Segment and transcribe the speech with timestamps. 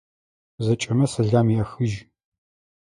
[0.65, 1.97] Зэкӏэмэ сэлам яхыжь.